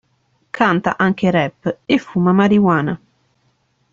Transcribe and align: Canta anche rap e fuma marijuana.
Canta 0.51 0.97
anche 0.97 1.29
rap 1.29 1.77
e 1.85 1.99
fuma 1.99 2.33
marijuana. 2.33 2.99